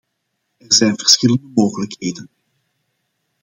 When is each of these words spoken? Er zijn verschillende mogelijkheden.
Er 0.57 0.73
zijn 0.73 0.97
verschillende 0.97 1.49
mogelijkheden. 1.53 2.29